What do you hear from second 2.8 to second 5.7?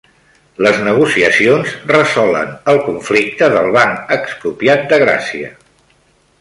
conflicte del Banc Expropiat de Gràcia